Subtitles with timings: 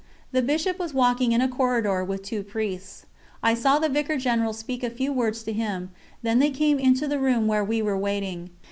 [0.31, 3.05] The Bishop was walking in a corridor with two Priests.
[3.43, 5.91] I saw the Vicar General speak a few words to him,
[6.23, 8.49] then they came into the room where we were waiting.